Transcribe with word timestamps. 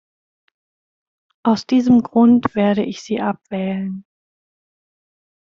Aus 1.43 1.67
diesem 1.67 2.01
Grund 2.01 2.55
werde 2.55 2.83
ich 2.83 3.03
Sie 3.03 3.21
abwählen. 3.21 4.03